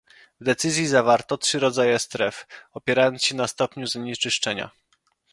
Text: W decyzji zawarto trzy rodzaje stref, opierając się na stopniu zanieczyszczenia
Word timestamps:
W 0.41 0.43
decyzji 0.43 0.87
zawarto 0.87 1.37
trzy 1.37 1.59
rodzaje 1.59 1.99
stref, 1.99 2.45
opierając 2.73 3.23
się 3.23 3.35
na 3.35 3.47
stopniu 3.47 3.87
zanieczyszczenia 3.87 4.71